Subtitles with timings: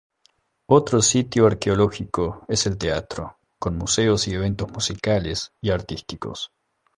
[0.65, 6.51] Otro sitio arqueológico es el teatro, con museos y eventos musicales y artísticos.